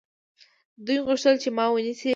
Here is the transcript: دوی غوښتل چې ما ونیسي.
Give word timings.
دوی 0.85 0.97
غوښتل 1.05 1.35
چې 1.43 1.49
ما 1.57 1.65
ونیسي. 1.69 2.09